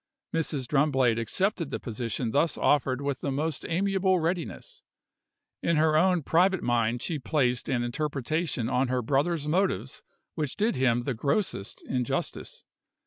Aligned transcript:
Mrs. 0.33 0.65
Drumblade 0.65 1.19
accepted 1.19 1.69
the 1.69 1.79
position 1.79 2.31
thus 2.31 2.57
offered 2.57 3.01
with 3.03 3.19
the 3.21 3.29
most 3.29 3.63
amiable 3.69 4.19
readiness. 4.19 4.81
In 5.61 5.75
her 5.75 5.95
own 5.95 6.23
private 6.23 6.63
mind 6.63 7.03
she 7.03 7.19
placed 7.19 7.69
an 7.69 7.83
interpretation 7.83 8.67
on 8.67 8.87
her 8.87 9.03
brother's 9.03 9.47
motives 9.47 10.01
which 10.33 10.55
did 10.55 10.75
him 10.75 11.01
the 11.01 11.13
grossest 11.13 11.83
injustice. 11.85 12.63